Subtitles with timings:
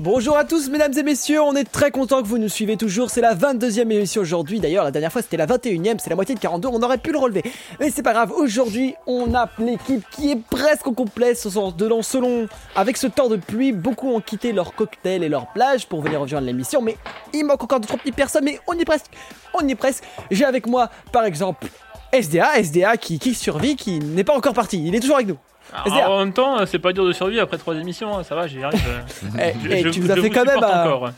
[0.00, 3.10] Bonjour à tous mesdames et messieurs, on est très content que vous nous suivez toujours,
[3.10, 6.36] c'est la 22e émission aujourd'hui, d'ailleurs la dernière fois c'était la 21e, c'est la moitié
[6.36, 7.42] de 42, on aurait pu le relever.
[7.80, 12.48] Mais c'est pas grave, aujourd'hui on a l'équipe qui est presque au complet, ce de
[12.76, 16.20] avec ce temps de pluie, beaucoup ont quitté leur cocktail et leur plage pour venir
[16.20, 16.96] rejoindre l'émission, mais
[17.34, 19.10] il manque encore de trois petites personnes, mais on y est presque,
[19.52, 20.04] on y est presque.
[20.30, 21.66] J'ai avec moi par exemple
[22.12, 25.38] SDA, SDA qui, qui survit, qui n'est pas encore parti, il est toujours avec nous.
[25.72, 28.46] Alors, en même temps, c'est pas dur de survivre après trois émissions, hein, ça va,
[28.46, 28.80] j'y arrive.
[29.38, 30.84] Eh, eh, tu nous as fait quand même un...
[30.84, 31.10] encore.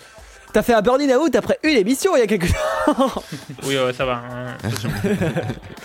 [0.53, 2.51] T'as fait un burning out après une émission il y a quelques
[2.87, 3.23] temps.
[3.65, 4.15] oui, ouais, ça va.
[4.15, 4.57] Hein,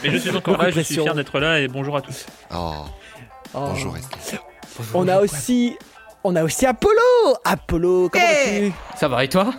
[0.04, 2.26] Mais je suis encore là, je suis fier d'être là et bonjour à tous.
[2.54, 2.86] Oh.
[3.54, 3.60] oh.
[3.60, 3.96] Bonjour,
[4.96, 5.78] On a aussi,
[6.24, 7.00] on a aussi Apollo.
[7.44, 8.74] Apollo, comment vas-tu?
[8.96, 9.54] Ça va et toi?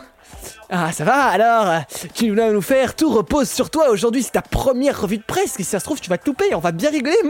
[0.70, 1.83] Ah, ça va alors
[2.14, 3.91] Tu vas nous faire tout repose sur toi.
[3.91, 5.53] Aujourd'hui, c'est ta première revue de presse.
[5.53, 6.55] Si ça se trouve, tu vas te louper.
[6.55, 7.16] On va bien rigoler.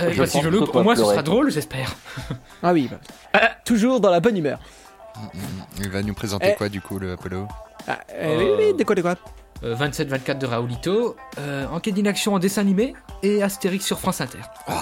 [0.00, 1.94] euh, si je loupe, au moins ce sera drôle, j'espère.
[2.62, 3.40] ah oui, bah.
[3.64, 4.58] toujours dans la bonne humeur.
[5.78, 6.56] Il va nous présenter eh.
[6.56, 7.46] quoi du coup, le Apollo?
[7.86, 9.14] Ah, euh, Oui, oui, de quoi, de quoi?
[9.62, 14.38] 27-24 euh, de Raoulito, euh, enquête d'inaction en dessin animé et Astérix sur France Inter.
[14.68, 14.72] Oh,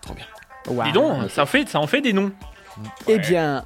[0.00, 0.26] trop bien.
[0.84, 2.32] Dis donc, ça, fait, ça en fait des noms.
[3.06, 3.64] Eh bien,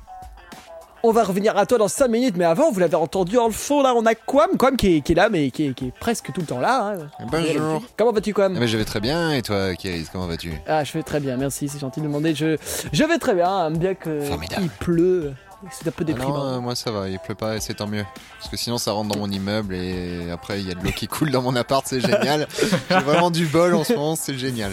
[1.02, 3.52] on va revenir à toi dans 5 minutes, mais avant, vous l'avez entendu en le
[3.52, 6.46] fond, là, on a Quam, Quam qui est, là, mais qui est, presque tout le
[6.46, 6.94] temps là.
[6.94, 7.26] Hein.
[7.30, 7.82] Bonjour.
[7.96, 10.52] Comment vas-tu, Quam ah, Je vais très bien, et toi, Kiris, comment vas-tu?
[10.66, 12.34] Ah, je vais très bien, merci, c'est gentil de demander.
[12.34, 12.56] Je,
[12.92, 14.22] je vais très bien, bien que
[14.60, 15.32] il pleut.
[15.70, 16.38] C'est un peu déprimant.
[16.38, 18.04] non, euh, moi ça va, il pleut pas et c'est tant mieux.
[18.38, 20.90] Parce que sinon ça rentre dans mon immeuble et après il y a de l'eau
[20.90, 22.48] qui coule dans mon appart, c'est génial.
[22.90, 24.72] J'ai vraiment du bol en ce moment, c'est génial.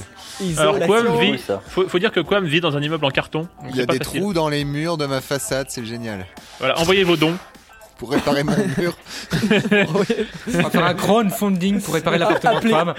[0.58, 3.48] Alors Quam vit, faut, faut, dire que Quam vit dans un immeuble en carton.
[3.70, 6.26] Il y a des trous dans les murs de ma façade, c'est génial.
[6.60, 7.38] Voilà, envoyez vos dons.
[7.98, 8.96] Pour réparer mon mur.
[9.32, 12.94] On va faire un crowdfunding pour réparer l'appartement de Quam.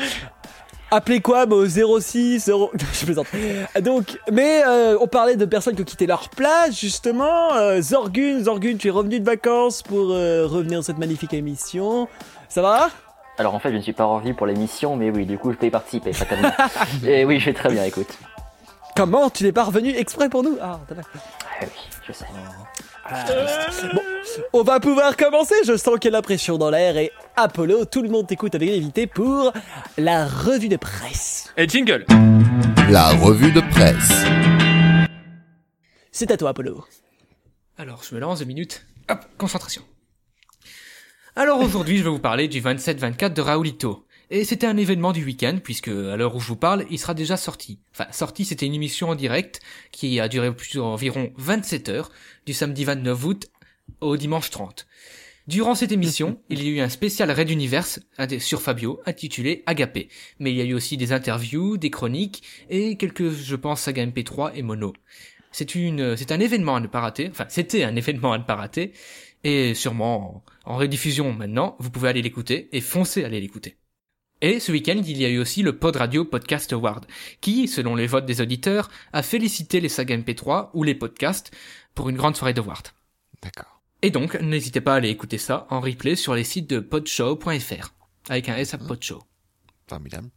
[0.91, 2.72] Appelez quoi au 06 0...
[2.94, 3.26] Je plaisante.
[3.82, 7.54] Donc, mais euh, on parlait de personnes qui ont quitté leur place, justement.
[7.54, 12.09] Euh, Zorgun, Zorgun, tu es revenu de vacances pour euh, revenir dans cette magnifique émission.
[12.48, 12.88] Ça va?
[13.37, 15.59] Alors en fait, je ne suis pas revenu pour l'émission, mais oui, du coup, je
[15.59, 16.50] peux y participer, fatalement.
[17.06, 18.19] Et oui, je vais très bien, écoute.
[18.97, 19.31] Comment?
[19.31, 20.56] Tu n'es pas revenu exprès pour nous?
[20.60, 20.94] Ah, ah
[21.62, 21.69] oui,
[22.06, 22.25] je sais.
[23.10, 23.24] Ah,
[23.94, 24.02] bon,
[24.52, 25.54] on va pouvoir commencer.
[25.66, 28.54] Je sens qu'il y a la pression dans l'air et Apollo, tout le monde t'écoute
[28.54, 29.52] avec l'évité pour
[29.96, 31.52] la revue de presse.
[31.56, 32.04] Et jingle.
[32.91, 34.24] La revue de presse.
[36.12, 36.84] C'est à toi, Apollo.
[37.78, 38.84] Alors, je me lance deux minutes.
[39.08, 39.82] Hop, concentration.
[41.34, 44.04] Alors aujourd'hui, je vais vous parler du 27-24 de Raoulito.
[44.31, 47.15] Et c'était un événement du week-end, puisque à l'heure où je vous parle, il sera
[47.15, 47.78] déjà sorti.
[47.93, 52.11] Enfin, sorti, c'était une émission en direct qui a duré environ 27 heures,
[52.44, 53.50] du samedi 29 août
[54.00, 54.87] au dimanche 30.
[55.47, 58.00] Durant cette émission, il y a eu un spécial Raid Universe
[58.39, 60.11] sur Fabio intitulé Agapé.
[60.39, 64.05] Mais il y a eu aussi des interviews, des chroniques et quelques, je pense, saga
[64.05, 64.93] MP3 et mono.
[65.53, 67.28] C'est une, c'est un événement à ne pas rater.
[67.31, 68.93] Enfin, c'était un événement à ne pas rater.
[69.43, 73.78] Et sûrement en, en rediffusion maintenant, vous pouvez aller l'écouter et foncer aller l'écouter.
[74.41, 77.06] Et ce week-end, il y a eu aussi le Pod Radio Podcast Award,
[77.41, 81.50] qui, selon les votes des auditeurs, a félicité les sagas MP3 ou les podcasts
[81.94, 82.87] pour une grande soirée d'award.
[83.43, 83.81] D'accord.
[84.03, 87.93] Et donc, n'hésitez pas à aller écouter ça en replay sur les sites de podshow.fr,
[88.28, 89.25] avec un S à Podshow.
[89.88, 90.28] Formidable.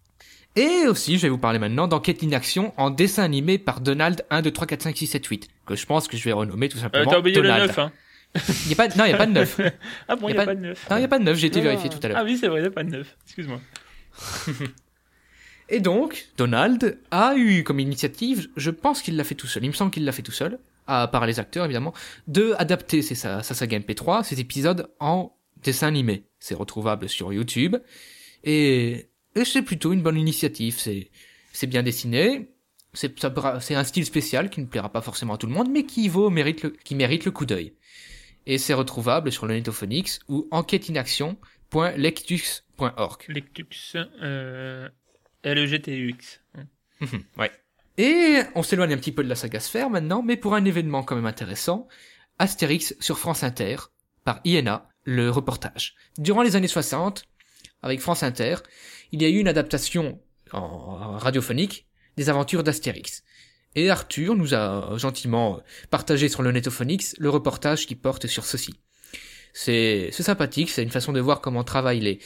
[0.55, 4.41] Et aussi, je vais vous parler maintenant d'Enquête d'inaction en dessin animé par Donald 1,
[4.41, 6.79] 2, 3, 4, 5, 6, 7, 8, que je pense que je vais renommer tout
[6.79, 7.61] simplement euh, T'as oublié Donald.
[7.61, 7.91] le 9, hein
[8.67, 9.61] y a pas, non, il n'y a pas de 9.
[10.07, 10.89] ah bon, il n'y a, pas de 9.
[10.89, 11.63] Non, il n'y a pas de 9, j'ai été ah.
[11.63, 12.17] vérifié tout à l'heure.
[12.19, 13.17] Ah oui, c'est vrai, il n'y a pas de 9.
[13.25, 13.61] Excuse-moi.
[15.69, 19.69] Et donc, Donald a eu comme initiative, je pense qu'il l'a fait tout seul, il
[19.69, 21.93] me semble qu'il l'a fait tout seul, à part les acteurs évidemment,
[22.27, 25.33] de adapter sa, sa saga MP3, ses épisodes en
[25.63, 26.25] dessin animé.
[26.39, 27.77] C'est retrouvable sur YouTube.
[28.43, 29.07] Et,
[29.45, 30.77] c'est plutôt une bonne initiative.
[30.77, 32.49] C'est, bien dessiné.
[32.93, 33.13] C'est,
[33.75, 36.29] un style spécial qui ne plaira pas forcément à tout le monde, mais qui vaut,
[36.29, 37.73] mérite le, qui mérite le coup d'œil.
[38.45, 40.47] Et c'est retrouvable sur le Netophonix ou
[41.73, 42.63] enquêteinaction.lectus
[43.29, 44.89] Lectux, euh,
[45.43, 46.41] L-E-G-T-U-X.
[47.37, 47.51] ouais.
[47.97, 51.03] Et on s'éloigne un petit peu de la saga Sphère maintenant, mais pour un événement
[51.03, 51.87] quand même intéressant,
[52.39, 53.75] Astérix sur France Inter,
[54.23, 55.95] par INA, le reportage.
[56.17, 57.23] Durant les années 60,
[57.81, 58.55] avec France Inter,
[59.11, 60.19] il y a eu une adaptation
[60.51, 61.87] en radiophonique
[62.17, 63.23] des aventures d'Astérix.
[63.75, 68.73] Et Arthur nous a gentiment partagé sur le Netophonix le reportage qui porte sur ceci.
[69.53, 72.19] C'est sympathique, c'est une façon de voir comment travaillent les,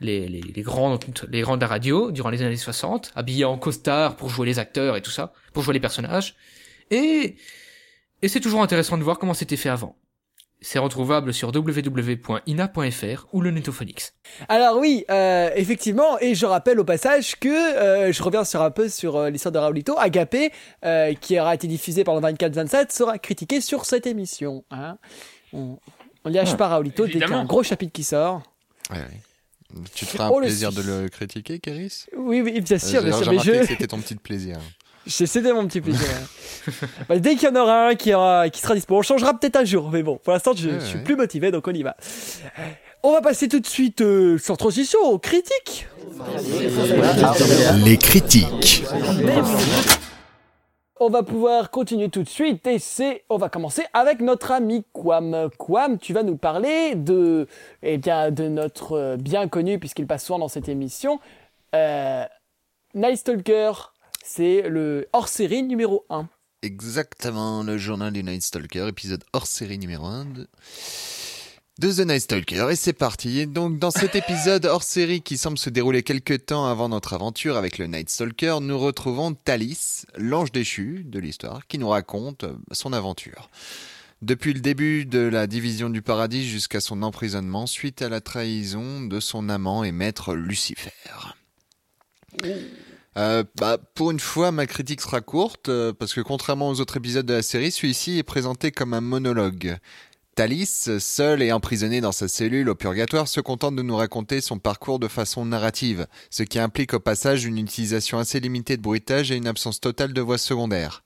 [0.00, 0.98] les, les, grands
[1.28, 4.58] les grands de la radio durant les années 60, habillés en costard pour jouer les
[4.58, 6.36] acteurs et tout ça, pour jouer les personnages.
[6.90, 7.36] Et
[8.24, 9.96] et c'est toujours intéressant de voir comment c'était fait avant.
[10.62, 14.14] C'est retrouvable sur www.ina.fr ou le Netophonix.
[14.48, 18.70] Alors oui, euh, effectivement, et je rappelle au passage que euh, je reviens sur un
[18.70, 20.52] peu sur euh, l'histoire de Raulito, Agapé,
[21.20, 24.64] qui aura été diffusé pendant 24-27, sera critiqué sur cette émission.
[24.70, 24.96] Hein.
[26.24, 28.42] On lâche pas Raulito dès qu'il y a un gros chapitre qui sort.
[28.90, 29.82] Ouais, ouais.
[29.94, 33.00] Tu te feras un Oh, le plaisir de le critiquer, Kéris Oui, oui, bien sûr,
[33.00, 33.66] Euh, bien sûr, mais je...
[33.66, 34.58] c'était ton petit plaisir.
[35.06, 36.06] Cédé mon petit plaisir.
[37.08, 39.56] Bah, dès qu'il y en aura un qui, aura, qui sera dispo, on changera peut-être
[39.56, 39.90] un jour.
[39.90, 41.04] Mais bon, pour l'instant, je, Ouais, je suis ouais.
[41.04, 41.94] plus motivé, donc on y va.
[43.02, 45.86] On va passer tout de suite, euh, sans transition, aux critiques.
[47.84, 48.82] Les critiques.
[51.06, 54.86] On va pouvoir continuer tout de suite et c'est, on va commencer avec notre ami
[54.94, 55.50] Quam.
[55.58, 57.46] Quam, tu vas nous parler de,
[57.82, 61.20] eh bien, de notre euh, bien connu, puisqu'il passe souvent dans cette émission,
[61.74, 62.24] euh,
[62.94, 63.72] Night Stalker.
[64.24, 66.26] C'est le hors-série numéro 1.
[66.62, 70.48] Exactement, le journal du Night Stalker, épisode hors série numéro 1 de,
[71.78, 72.68] de The Night Stalker.
[72.70, 73.46] Et c'est parti.
[73.46, 77.56] Donc, dans cet épisode hors série qui semble se dérouler quelques temps avant notre aventure
[77.56, 82.54] avec le Night Stalker, nous retrouvons Thalys, l'ange déchu de l'histoire, qui nous raconte euh,
[82.72, 83.50] son aventure.
[84.22, 89.02] Depuis le début de la division du paradis jusqu'à son emprisonnement suite à la trahison
[89.02, 90.90] de son amant et maître Lucifer.
[93.16, 96.96] Euh, bah, pour une fois, ma critique sera courte, euh, parce que contrairement aux autres
[96.96, 99.76] épisodes de la série, celui-ci est présenté comme un monologue.
[100.34, 104.58] Thalys, seul et emprisonné dans sa cellule au purgatoire, se contente de nous raconter son
[104.58, 109.30] parcours de façon narrative, ce qui implique au passage une utilisation assez limitée de bruitage
[109.30, 111.04] et une absence totale de voix secondaire.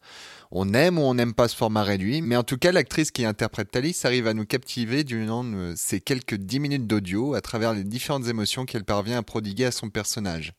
[0.50, 3.26] On aime ou on n'aime pas ce format réduit, mais en tout cas, l'actrice qui
[3.26, 7.75] interprète Thalys arrive à nous captiver durant euh, ces quelques dix minutes d'audio à travers
[7.75, 10.54] les différentes émotions qu'elle parvient à prodiguer à son personnage.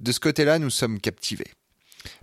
[0.00, 1.52] De ce côté-là, nous sommes captivés.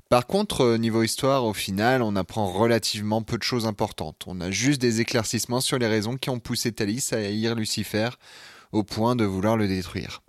[0.09, 4.23] Par contre, euh, niveau histoire, au final, on apprend relativement peu de choses importantes.
[4.25, 8.09] On a juste des éclaircissements sur les raisons qui ont poussé Thalys à haïr Lucifer
[8.71, 10.21] au point de vouloir le détruire.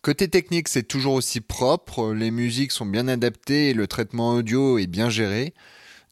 [0.00, 4.78] Côté technique, c'est toujours aussi propre, les musiques sont bien adaptées et le traitement audio
[4.78, 5.52] est bien géré.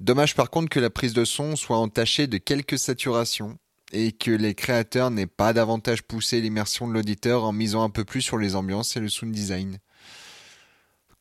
[0.01, 3.56] Dommage par contre que la prise de son soit entachée de quelques saturations
[3.93, 8.05] et que les créateurs n'aient pas davantage poussé l'immersion de l'auditeur en misant un peu
[8.05, 9.79] plus sur les ambiances et le sound design.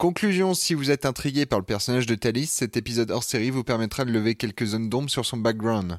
[0.03, 3.63] Conclusion, si vous êtes intrigué par le personnage de Thalys, cet épisode hors série vous
[3.63, 5.97] permettra de lever quelques zones d'ombre sur son background.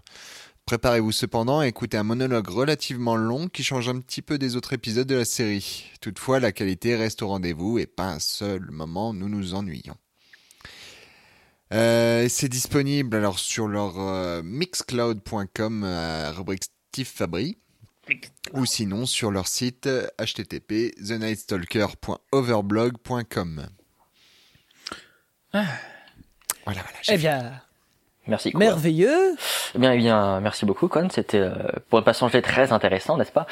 [0.67, 4.75] Préparez-vous cependant à écouter un monologue relativement long qui change un petit peu des autres
[4.75, 5.91] épisodes de la série.
[6.03, 9.97] Toutefois, la qualité reste au rendez-vous et pas un seul moment nous nous ennuyons.
[11.73, 17.57] Euh, c'est disponible alors sur leur euh, mixcloud.com euh, rubrique Steve Fabry
[18.53, 23.71] ou sinon sur leur site http thenightstalker.overblog.com.
[25.55, 26.99] Voilà, voilà.
[27.03, 27.61] j'ai Eh bien,
[28.27, 28.53] Merci.
[28.53, 28.59] Quoi.
[28.61, 29.37] merveilleux.
[29.75, 31.09] Eh bien, eh bien, merci beaucoup, Con.
[31.11, 31.53] C'était euh,
[31.91, 33.47] pour un passager très intéressant, n'est-ce pas?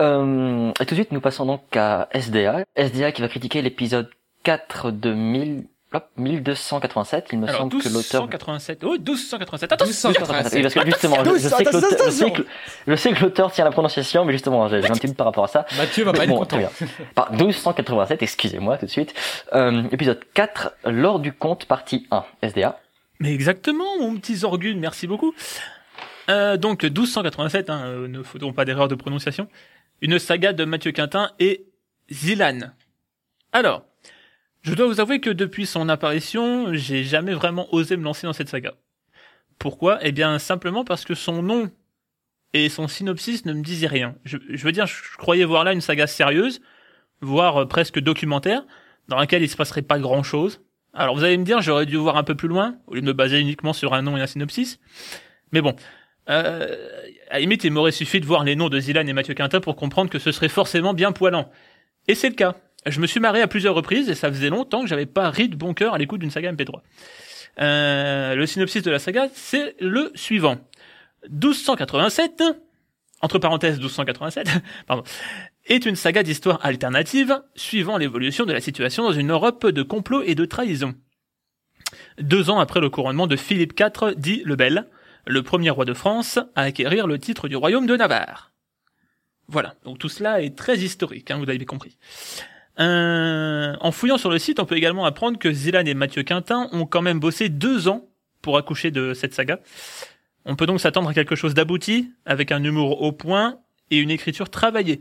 [0.00, 2.64] Euh, Et tout de suite, nous passons donc à SDA.
[2.76, 4.08] SDA qui va critiquer l'épisode
[4.42, 7.28] 4 de 1000, hop, 1287.
[7.32, 8.84] Il me Alors, semble que l'auteur 1287.
[8.84, 9.72] Oh, 1287.
[9.72, 10.54] Attention 1287.
[10.54, 12.46] Oui, parce que justement, je, je sais que l'auteur- je sais que-
[12.86, 15.44] je sais que l'auteur tient la prononciation, mais justement, j'ai un petit doute par rapport
[15.44, 15.66] à ça.
[15.76, 16.56] Mathieu va pas être Bon, content.
[16.56, 16.70] très bien.
[17.14, 19.14] Par 1287, excusez-moi tout de suite.
[19.52, 22.78] Euh, épisode 4, lors du conte, partie 1, SDA.
[23.20, 25.34] Mais exactement, mon petit Zorgun, merci beaucoup.
[26.28, 29.48] Euh, donc 1287, hein, euh, ne faisons pas d'erreur de prononciation.
[30.02, 31.64] Une saga de Mathieu Quintin et
[32.10, 32.72] Zilan.
[33.52, 33.84] Alors,
[34.66, 38.32] je dois vous avouer que depuis son apparition, j'ai jamais vraiment osé me lancer dans
[38.32, 38.74] cette saga.
[39.58, 39.98] Pourquoi?
[40.02, 41.70] Eh bien simplement parce que son nom
[42.52, 44.16] et son synopsis ne me disaient rien.
[44.24, 46.60] Je, je veux dire, je croyais voir là une saga sérieuse,
[47.20, 48.64] voire euh, presque documentaire,
[49.08, 50.60] dans laquelle il se passerait pas grand chose.
[50.92, 53.06] Alors vous allez me dire, j'aurais dû voir un peu plus loin, au lieu de
[53.06, 54.80] me baser uniquement sur un nom et un synopsis.
[55.52, 55.76] Mais bon,
[56.28, 56.66] euh,
[57.30, 59.60] à la limite, il m'aurait suffi de voir les noms de Zilan et Mathieu Quintin
[59.60, 61.50] pour comprendre que ce serait forcément bien poilant.
[62.08, 62.56] Et c'est le cas.
[62.86, 65.48] Je me suis marré à plusieurs reprises et ça faisait longtemps que j'avais pas ri
[65.48, 66.80] de bon cœur à l'écoute d'une saga MP3.
[67.58, 70.58] Euh, le synopsis de la saga, c'est le suivant.
[71.28, 72.44] 1287,
[73.22, 74.48] entre parenthèses 1287,
[74.86, 75.02] pardon,
[75.66, 80.22] est une saga d'histoire alternative suivant l'évolution de la situation dans une Europe de complot
[80.22, 80.94] et de trahison.
[82.20, 84.86] Deux ans après le couronnement de Philippe IV, dit le Bel,
[85.26, 88.52] le premier roi de France à acquérir le titre du royaume de Navarre.
[89.48, 91.96] Voilà, donc tout cela est très historique, hein, vous l'avez compris.
[92.78, 96.68] Euh, en fouillant sur le site, on peut également apprendre que Zilan et Mathieu Quintin
[96.72, 98.08] ont quand même bossé deux ans
[98.42, 99.60] pour accoucher de cette saga.
[100.44, 103.58] On peut donc s'attendre à quelque chose d'abouti, avec un humour au point
[103.90, 105.00] et une écriture travaillée.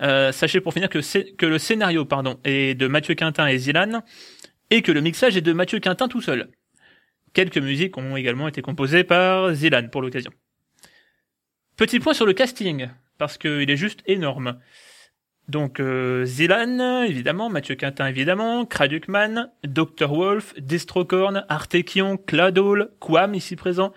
[0.00, 4.02] Euh, sachez pour finir que, le scénario pardon, est de Mathieu Quintin et Zilan,
[4.70, 6.50] et que le mixage est de Mathieu Quintin tout seul.
[7.34, 10.30] Quelques musiques ont également été composées par Zilan pour l'occasion.
[11.76, 14.58] Petit point sur le casting, parce qu'il est juste énorme.
[15.48, 20.12] Donc euh, Zilan, évidemment, Mathieu Quintin, évidemment, Kradukman, Dr.
[20.12, 23.94] Wolf, Destrocorn, Artekion, Cladol, Quam, ici présent,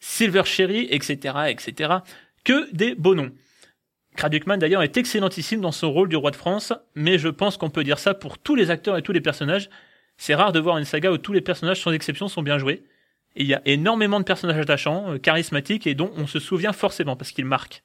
[0.00, 1.96] Silver Cherry, etc., etc.
[2.42, 3.32] Que des beaux noms.
[4.16, 7.70] Kradukman, d'ailleurs, est excellentissime dans son rôle du roi de France, mais je pense qu'on
[7.70, 9.68] peut dire ça pour tous les acteurs et tous les personnages.
[10.16, 12.82] C'est rare de voir une saga où tous les personnages, sans exception, sont bien joués.
[13.36, 17.14] Il y a énormément de personnages attachants, euh, charismatiques, et dont on se souvient forcément,
[17.14, 17.84] parce qu'ils marquent.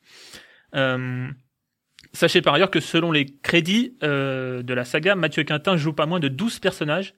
[0.74, 1.28] Euh,
[2.14, 6.06] Sachez par ailleurs que selon les crédits euh, de la saga, Mathieu Quintin joue pas
[6.06, 7.16] moins de 12 personnages,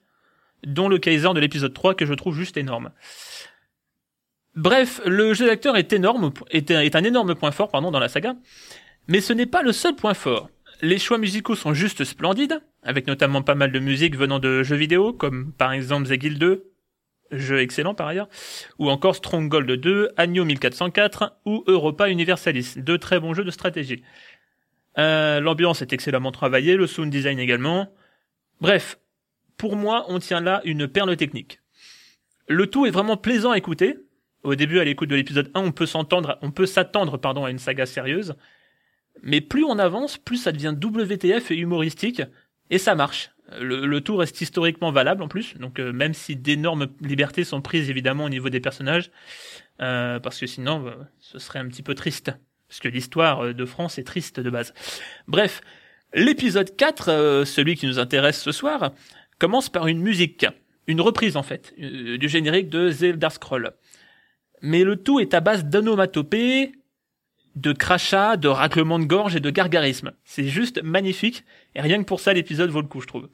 [0.64, 2.90] dont le Kaiser de l'épisode 3 que je trouve juste énorme.
[4.54, 8.36] Bref, le jeu d'acteur est énorme, est, un- énorme point fort pardon, dans la saga,
[9.06, 10.48] mais ce n'est pas le seul point fort.
[10.80, 14.76] Les choix musicaux sont juste splendides, avec notamment pas mal de musique venant de jeux
[14.76, 16.64] vidéo, comme par exemple The Guild 2,
[17.32, 18.28] jeu excellent par ailleurs,
[18.78, 24.02] ou encore Stronghold 2, Agno 1404 ou Europa Universalis, deux très bons jeux de stratégie.
[24.98, 27.92] Euh, L'ambiance est excellemment travaillée, le sound design également.
[28.60, 28.98] Bref,
[29.56, 31.60] pour moi, on tient là une perle technique.
[32.48, 33.98] Le tout est vraiment plaisant à écouter.
[34.42, 37.50] Au début, à l'écoute de l'épisode 1, on peut s'entendre, on peut s'attendre, pardon, à
[37.50, 38.36] une saga sérieuse.
[39.22, 42.22] Mais plus on avance, plus ça devient WTF et humoristique,
[42.70, 43.30] et ça marche.
[43.60, 47.88] Le, tout reste historiquement valable en plus, donc euh, même si d'énormes libertés sont prises
[47.90, 49.12] évidemment au niveau des personnages,
[49.80, 52.32] euh, parce que sinon, euh, ce serait un petit peu triste
[52.68, 54.74] parce que l'histoire euh, de France est triste de base.
[55.28, 55.60] Bref,
[56.14, 58.92] l'épisode 4, euh, celui qui nous intéresse ce soir,
[59.38, 60.46] commence par une musique,
[60.86, 63.72] une reprise en fait, euh, du générique de Elder Scroll.
[64.62, 66.72] Mais le tout est à base d'onomatopées,
[67.54, 70.12] de crachats, de raclements de gorge et de gargarismes.
[70.24, 71.44] C'est juste magnifique,
[71.74, 73.28] et rien que pour ça l'épisode vaut le coup, je trouve.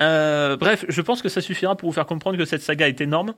[0.00, 3.34] Bref, je pense que ça suffira pour vous faire comprendre que cette saga est énorme,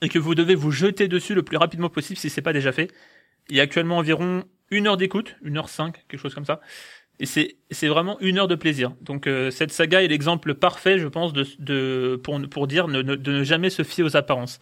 [0.00, 2.72] et que vous devez vous jeter dessus le plus rapidement possible si c'est pas déjà
[2.72, 2.90] fait.
[3.48, 6.60] Il y a actuellement environ une heure d'écoute, une heure cinq, quelque chose comme ça.
[7.20, 8.92] Et c'est c'est vraiment une heure de plaisir.
[9.00, 13.44] Donc euh, cette saga est l'exemple parfait, je pense, de, pour pour dire de ne
[13.44, 14.60] jamais se fier aux apparences.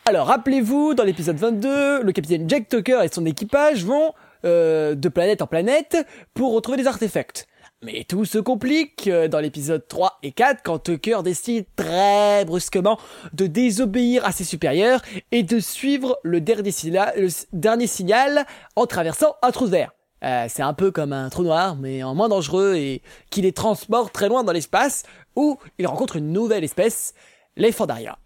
[0.05, 4.13] Alors, rappelez-vous, dans l'épisode 22, le capitaine Jack Tucker et son équipage vont
[4.45, 5.97] euh, de planète en planète
[6.35, 7.47] pour retrouver des artefacts.
[7.85, 12.97] Mais tout se complique euh, dans l'épisode 3 et 4 quand Tucker décide très brusquement
[13.33, 18.47] de désobéir à ses supérieurs et de suivre le dernier, signal
[18.77, 19.91] en traversant un trou verre.
[20.23, 23.53] Euh, c'est un peu comme un trou noir, mais en moins dangereux et qui les
[23.53, 25.03] transporte très loin dans l'espace
[25.35, 27.15] où il rencontre une nouvelle espèce,
[27.57, 28.17] les Fandaria.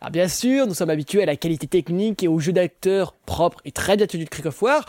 [0.00, 3.60] Alors bien sûr, nous sommes habitués à la qualité technique et au jeu d'acteurs propre
[3.64, 4.86] et très bien tenu de Crick of War,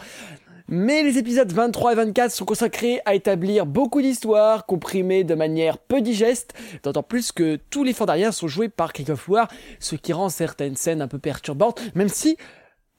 [0.73, 5.77] mais les épisodes 23 et 24 sont consacrés à établir beaucoup d'histoires comprimées de manière
[5.77, 9.47] peu digeste, d'autant plus que tous les Fandariens sont joués par Crick of War,
[9.79, 12.37] ce qui rend certaines scènes un peu perturbantes, même si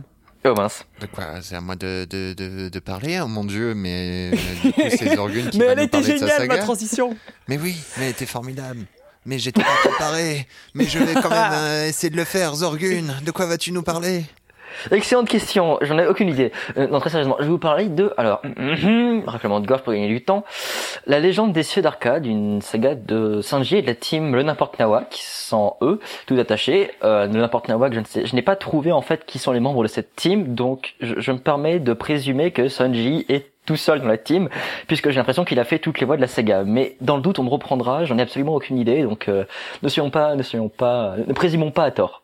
[0.46, 0.84] oh mince.
[1.00, 4.36] De quoi C'est à moi de, de, de, de parler, oh mon dieu, mais euh,
[4.64, 6.58] du coup c'est Zorgun qui Mais va elle nous était géniale, ma saga.
[6.58, 7.16] transition.
[7.46, 8.80] Mais oui, mais elle était formidable.
[9.26, 10.46] Mais j'étais pas préparé.
[10.74, 13.04] Mais je vais quand même euh, essayer de le faire, Zorgun.
[13.24, 14.24] De quoi vas-tu nous parler?
[14.90, 16.52] Excellente question, j'en ai aucune idée.
[16.76, 18.42] Euh, non, très sérieusement, je vais vous parler de, alors,
[19.26, 20.44] raclement de gorge pour gagner du temps,
[21.06, 24.78] la légende des cieux d'arcade, une saga de Sanji et de la team Le N'importe
[24.78, 26.90] Nawak, qui sont eux, tout attachés.
[27.02, 29.52] Euh, le N'importe Nawak, je ne sais, je n'ai pas trouvé en fait qui sont
[29.52, 33.50] les membres de cette team, donc je, je me permets de présumer que Sanji est
[33.66, 34.48] tout seul dans la team,
[34.86, 36.64] puisque j'ai l'impression qu'il a fait toutes les voix de la saga.
[36.64, 39.44] Mais dans le doute, on me reprendra, j'en ai absolument aucune idée, donc euh,
[39.82, 42.23] ne soyons pas, ne soyons pas, ne présumons pas à tort.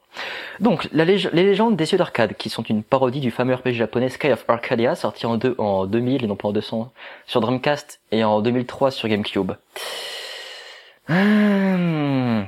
[0.60, 4.32] Donc, les légendes des cieux d'arcade, qui sont une parodie du fameux RPG japonais Sky
[4.32, 6.92] of Arcadia, sorti en, deux, en 2000 et non pas en 200
[7.26, 9.52] sur Dreamcast et en 2003 sur GameCube.
[11.08, 12.46] Hum.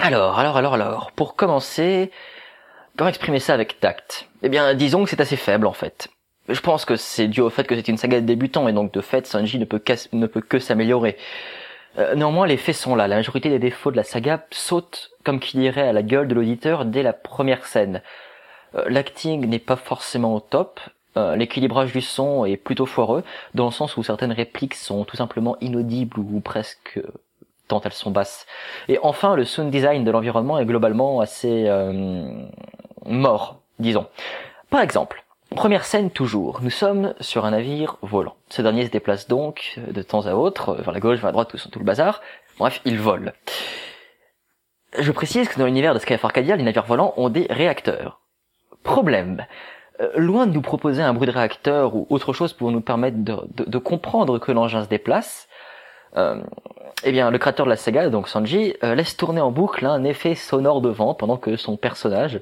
[0.00, 2.10] Alors, alors, alors, alors, pour commencer,
[2.96, 4.28] comment exprimer ça avec tact?
[4.42, 6.08] Eh bien, disons que c'est assez faible en fait.
[6.48, 8.92] Je pense que c'est dû au fait que c'est une saga de débutants et donc
[8.92, 11.16] de fait Sanji ne peut que s'améliorer.
[11.98, 13.08] Euh, néanmoins, les faits sont là.
[13.08, 16.34] La majorité des défauts de la saga sautent, comme qui dirait, à la gueule de
[16.34, 18.02] l'auditeur dès la première scène.
[18.74, 20.80] Euh, L'acting n'est pas forcément au top.
[21.16, 23.22] Euh, L'équilibrage du son est plutôt foireux,
[23.54, 27.06] dans le sens où certaines répliques sont tout simplement inaudibles ou presque euh,
[27.68, 28.46] tant elles sont basses.
[28.88, 31.70] Et enfin, le sound design de l'environnement est globalement assez
[33.04, 34.06] mort, disons.
[34.70, 35.24] Par exemple,
[35.54, 36.60] Première scène toujours.
[36.62, 38.36] Nous sommes sur un navire volant.
[38.48, 41.26] Ce dernier se déplace donc euh, de temps à autre, euh, vers la gauche, vers
[41.26, 42.22] la droite, tout, tout le bazar.
[42.58, 43.32] Bref, il vole.
[44.98, 48.20] Je précise que dans l'univers de Sky of Arcadia, les navires volants ont des réacteurs.
[48.82, 49.46] Problème.
[50.00, 53.18] Euh, loin de nous proposer un bruit de réacteur ou autre chose pour nous permettre
[53.18, 55.48] de, comprendre que l'engin se déplace,
[57.04, 60.34] eh bien, le créateur de la saga, donc Sanji, laisse tourner en boucle un effet
[60.34, 62.40] sonore de vent pendant que son personnage,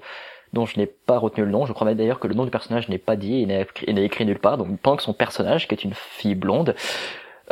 [0.52, 2.88] dont je n'ai pas retenu le nom, je crois d'ailleurs que le nom du personnage
[2.88, 3.62] n'est pas dit et n'est
[4.04, 6.74] écrit- nulle part, donc que son personnage, qui est une fille blonde,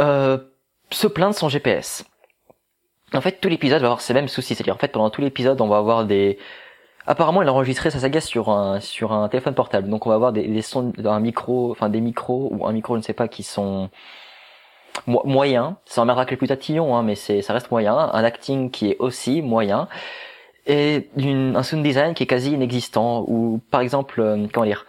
[0.00, 0.38] euh,
[0.90, 2.04] se plaint de son GPS.
[3.14, 5.61] En fait, tout l'épisode va avoir ces mêmes soucis, c'est-à-dire en fait pendant tout l'épisode
[5.61, 6.38] on va avoir des...
[7.06, 10.61] Apparemment, il a enregistré sa saga sur un téléphone portable, donc on va avoir des,
[10.61, 13.88] sons d'un micro, enfin des micros ou un micro, je ne sais pas, qui sont
[15.06, 15.72] mo- moyens.
[15.87, 17.96] Ça emmerdera que les plus tatillons, hein, mais c'est ça reste moyen.
[17.96, 19.88] Un acting qui est aussi moyen
[20.68, 23.24] et une, un sound design qui est quasi inexistant.
[23.26, 24.87] Ou par exemple, euh, comment dire,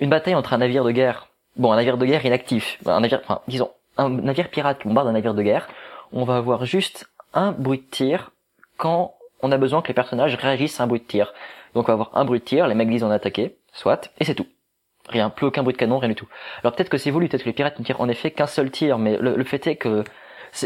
[0.00, 3.20] une bataille entre un navire de guerre, bon, un navire de guerre inactif, un navire,
[3.24, 5.68] enfin, disons, un navire pirate qui bombarde un navire de guerre,
[6.12, 8.30] on va avoir juste un bruit de tir
[8.78, 11.34] quand on a besoin que les personnages réagissent à un bruit de tir.
[11.74, 14.10] Donc on va avoir un bruit de tir, les mecs disent on a attaqué, soit,
[14.18, 14.46] et c'est tout.
[15.08, 16.26] Rien, plus aucun bruit de canon, rien du tout.
[16.62, 18.70] Alors peut-être que c'est voulu, peut-être que les pirates ne tirent en effet qu'un seul
[18.70, 20.04] tir, mais le, le fait est que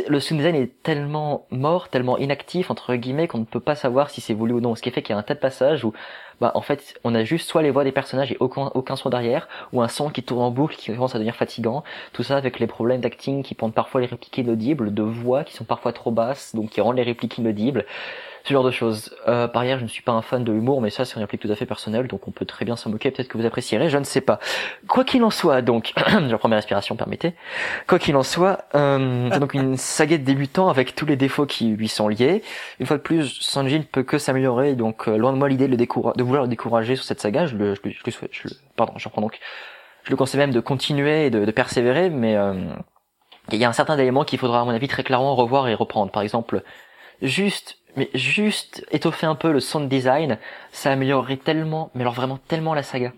[0.09, 4.11] le sound design est tellement mort, tellement inactif entre guillemets qu'on ne peut pas savoir
[4.11, 4.75] si c'est voulu ou non.
[4.75, 5.93] Ce qui fait qu'il y a un tas de passages où,
[6.41, 9.11] bah en fait, on a juste soit les voix des personnages et aucun aucun son
[9.11, 11.85] derrière, ou un son qui tourne en boucle qui commence à devenir fatigant.
[12.13, 15.55] Tout ça avec les problèmes d'acting qui rendent parfois les répliques inaudibles, de voix qui
[15.55, 17.87] sont parfois trop basses, donc qui rendent les répliques inaudibles.
[18.45, 19.15] Ce genre de choses.
[19.29, 21.21] Euh, par ailleurs, je ne suis pas un fan de l'humour, mais ça c'est une
[21.21, 23.11] réplique tout à fait personnelle, donc on peut très bien s'en moquer.
[23.11, 24.39] Peut-être que vous apprécierez, je ne sais pas.
[24.89, 27.35] Quoi qu'il en soit, donc, je reprends mes respirations, permettez.
[27.87, 31.45] Quoi qu'il en soit, euh, c'est donc une saga de débutant avec tous les défauts
[31.47, 32.43] qui lui sont liés.
[32.79, 35.67] Une fois de plus, Sanji ne peut que s'améliorer, donc euh, loin de moi l'idée
[35.67, 37.47] de, le découra- de vouloir le décourager sur cette saga.
[37.47, 39.39] Je le, je je le souhaite, je le- pardon, je reprends donc.
[40.05, 42.55] Je le conseille même de continuer et de, de persévérer, mais euh,
[43.53, 45.75] il y a un certain élément qu'il faudra à mon avis très clairement revoir et
[45.75, 46.11] reprendre.
[46.11, 46.63] Par exemple,
[47.21, 50.39] juste, mais juste étoffer un peu le sound design,
[50.73, 53.13] ça améliorerait tellement, mais alors vraiment tellement la saga.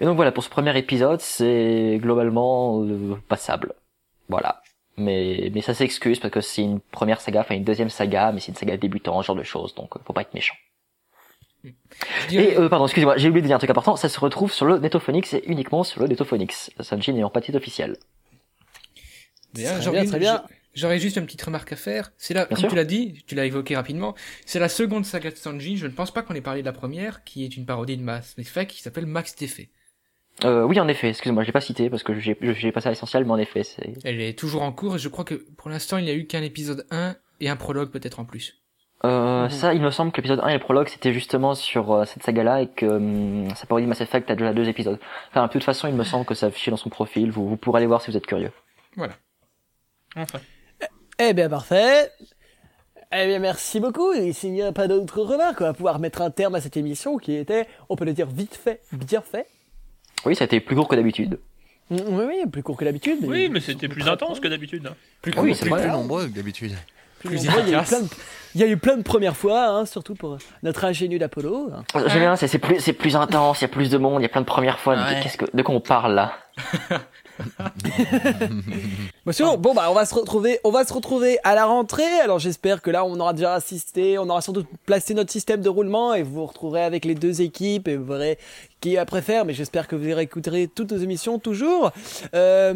[0.00, 3.74] Et donc voilà, pour ce premier épisode, c'est globalement euh, passable.
[4.28, 4.62] Voilà.
[4.98, 8.40] Mais, mais ça s'excuse parce que c'est une première saga, enfin une deuxième saga, mais
[8.40, 10.56] c'est une saga débutant, ce genre de choses, donc euh, faut pas être méchant.
[12.30, 14.66] Et euh, pardon, excusez-moi, j'ai oublié de dire un truc important, ça se retrouve sur
[14.66, 17.96] le Netophonix et uniquement sur le Netophonix, Sanji n'ayant pas de titre officiel.
[19.52, 20.44] Bien, Très bien, très bien.
[20.76, 22.12] J'aurais juste une petite remarque à faire.
[22.18, 25.36] C'est là, comme tu l'as dit, tu l'as évoqué rapidement, c'est la seconde saga de
[25.36, 25.78] Sanji.
[25.78, 28.02] Je ne pense pas qu'on ait parlé de la première, qui est une parodie de
[28.02, 29.70] Mass Effect, qui s'appelle Max D'effet.
[30.44, 32.90] Euh, oui, en effet, excusez-moi, je l'ai pas cité parce que j'ai j'ai passé à
[32.90, 33.94] l'essentiel, mais en effet, c'est...
[34.04, 36.26] Elle est toujours en cours et je crois que pour l'instant il n'y a eu
[36.26, 38.60] qu'un épisode 1 et un prologue peut-être en plus.
[39.04, 39.48] Euh.
[39.48, 42.22] Ça, il me semble que l'épisode 1 et le prologue, c'était justement sur euh, cette
[42.22, 44.98] saga-là et que hum, ça parodie de Mass Effect a déjà deux épisodes.
[45.30, 47.56] Enfin, de toute façon, il me semble que ça affiché dans son profil, vous, vous
[47.56, 48.52] pourrez aller voir si vous êtes curieux.
[50.16, 50.38] Enfin.
[51.18, 52.10] Eh bien, parfait.
[53.12, 54.12] Eh bien, merci beaucoup.
[54.12, 56.76] Et s'il n'y a pas d'autres remarques, on va pouvoir mettre un terme à cette
[56.76, 59.46] émission qui était, on peut le dire vite fait, bien fait.
[60.24, 61.38] Oui, ça a été plus court que d'habitude.
[61.90, 63.18] Mm, Oui, oui, plus court que d'habitude.
[63.22, 64.86] Oui, mais c'était plus intense que d'habitude.
[64.86, 64.94] hein.
[65.22, 65.80] Plus Oui, court, c'est plus-.
[65.80, 66.74] Plus nombreux que d'habitude.
[67.20, 67.62] Plus nombreux.
[67.64, 68.08] il, y a eu plein de,
[68.54, 71.70] il y a eu plein de premières fois, hein, surtout pour notre ingénu d'Apollo.
[71.94, 74.26] J'aime bien, c'est plus, c'est plus intense, il y a plus de monde, il y
[74.26, 74.96] a plein de premières fois.
[74.96, 75.20] Ouais.
[75.22, 76.32] Qu'est-ce que, de quoi on parle là?
[79.24, 82.04] Bon, sinon, bon bah on va se retrouver, on va se retrouver à la rentrée.
[82.22, 85.62] Alors j'espère que là on aura déjà assisté, on aura sans doute placé notre système
[85.62, 88.38] de roulement et vous vous retrouverez avec les deux équipes et vous verrez
[88.80, 89.44] qui préfère.
[89.44, 91.90] Mais j'espère que vous réécouterez toutes nos émissions toujours.
[92.34, 92.74] Euh,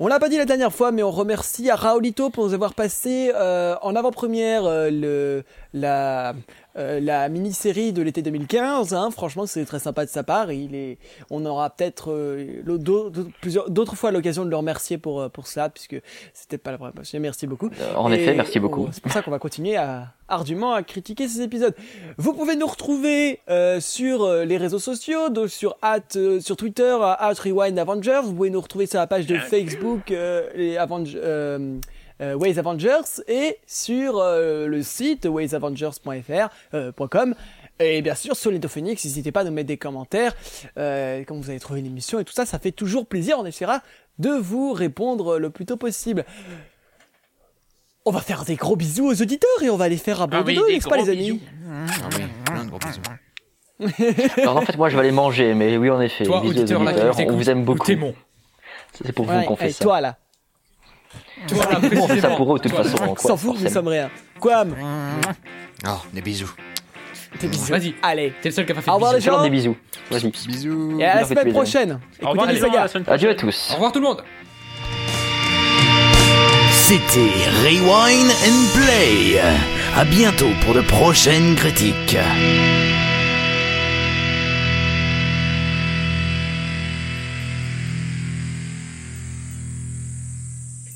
[0.00, 2.74] on l'a pas dit la dernière fois, mais on remercie à Raolito pour nous avoir
[2.74, 6.34] passé euh, en avant-première euh, le la
[6.76, 8.94] euh, la mini-série de l'été 2015.
[8.94, 9.10] Hein.
[9.10, 10.50] Franchement, c'est très sympa de sa part.
[10.50, 10.98] Et il est,
[11.30, 15.46] on aura peut-être euh, d'autres plusieurs- d'autres fois l'occasion de le remercier pour euh, pour
[15.46, 15.96] cela, puisque
[16.32, 17.20] c'était pas la première fois.
[17.20, 17.70] Merci beaucoup.
[17.80, 18.88] Euh, En Et effet, merci beaucoup.
[18.92, 21.74] C'est pour ça qu'on va continuer à ardument à critiquer ces épisodes.
[22.16, 26.56] Vous pouvez nous retrouver euh, sur euh, les réseaux sociaux, donc sur at, euh, sur
[26.56, 28.20] Twitter, à at Rewind Avengers.
[28.24, 31.16] Vous pouvez nous retrouver sur la page de Facebook euh, les Avenge-
[32.20, 36.92] euh, Ways Avengers et sur euh, le site waysavengers.fr euh.
[37.80, 40.34] Et bien sûr, sur Phoenix, n'hésitez pas à nous mettre des commentaires
[40.78, 43.36] euh, quand vous avez trouvé une émission et tout ça, ça fait toujours plaisir.
[43.38, 43.82] On essaiera
[44.18, 46.24] de vous répondre le plus tôt possible.
[48.04, 50.36] On va faire des gros bisous aux auditeurs et on va les faire Ah oui,
[50.36, 51.40] abandonner, des n'est-ce pas les amis.
[51.68, 53.00] Ah oui, plein de gros bisous.
[54.36, 57.16] Alors en fait, moi je vais aller manger, mais oui, en effet, Toi, auditeur auditeurs,
[57.18, 57.86] on vous aime beaucoup.
[58.92, 59.82] C'est pour vous qu'on fait ça.
[59.84, 60.18] toi là,
[61.48, 62.96] Toi, là, on fait ça pour eux de toute façon.
[63.06, 64.10] on s'en fout, nous sommes rien.
[64.40, 64.74] Quam,
[65.86, 66.52] Oh, des bisous.
[67.38, 67.72] tes bisous.
[67.72, 67.94] Vas-y.
[68.02, 69.30] Allez, T'es le seul qui a pas fait Au de revoir, bisous.
[69.30, 69.42] les gens.
[69.42, 69.76] des bisous.
[70.10, 70.30] Vas-y.
[70.48, 70.96] Bisous.
[71.00, 72.00] et à la semaine les prochaine.
[72.22, 73.68] Au revoir les semaine Adieu à tous.
[73.70, 74.22] Au revoir tout le monde.
[76.70, 77.32] C'était
[77.64, 79.40] Rewind and Play.
[79.96, 82.16] À bientôt pour de prochaines critiques.